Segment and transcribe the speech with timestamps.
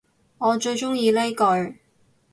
[0.39, 1.79] 我最鍾意呢句